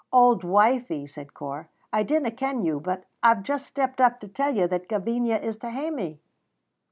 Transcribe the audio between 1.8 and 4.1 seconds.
"I dinna ken you, but I've just stepped